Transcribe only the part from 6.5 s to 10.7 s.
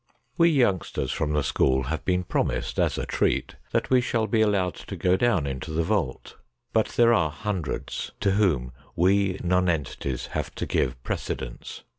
but there are hundreds to whom we nonentities have to